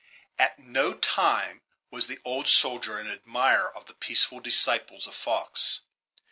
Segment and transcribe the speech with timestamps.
[0.39, 5.81] At no time was the old soldier an admirer of the peaceful disciples of Fox.